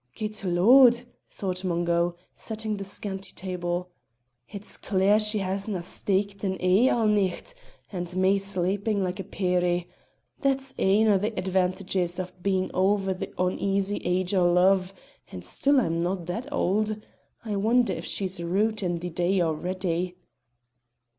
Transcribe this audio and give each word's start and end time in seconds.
"Guid 0.15 0.43
Lord!" 0.43 1.03
thought 1.29 1.63
Mungo, 1.63 2.15
setting 2.33 2.75
the 2.75 2.83
scanty 2.83 3.35
table. 3.35 3.91
"It's 4.49 4.75
clear 4.75 5.19
she 5.19 5.37
hasna 5.37 5.83
steeked 5.83 6.43
an 6.43 6.59
e'e 6.59 6.89
a' 6.89 7.05
nicht, 7.05 7.53
and 7.91 8.15
me 8.15 8.39
sleepin' 8.39 9.03
like 9.03 9.19
a 9.19 9.23
peerie. 9.23 9.87
That's 10.39 10.73
ane 10.79 11.07
o' 11.07 11.19
the 11.19 11.37
advantages 11.37 12.19
o' 12.19 12.27
being 12.41 12.71
ower 12.73 13.13
the 13.13 13.31
uneasy 13.37 13.97
age 13.97 14.33
o' 14.33 14.51
love 14.51 14.91
and 15.31 15.45
still 15.45 15.79
I'm 15.79 16.01
no' 16.01 16.15
that 16.15 16.51
auld. 16.51 16.99
I 17.45 17.55
wonder 17.57 17.93
if 17.93 18.05
she's 18.05 18.41
rued 18.41 18.81
it 18.81 19.01
the 19.01 19.09
day 19.11 19.39
already." 19.39 20.17